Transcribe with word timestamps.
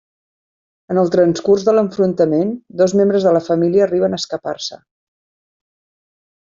En 0.93 0.99
el 1.01 1.11
transcurs 1.15 1.65
de 1.67 1.75
l'enfrontament, 1.75 2.55
dos 2.81 2.97
membres 3.03 3.29
de 3.29 3.37
la 3.39 3.45
família 3.51 3.87
arriben 3.89 4.15
a 4.15 4.23
escapar-se. 4.25 4.83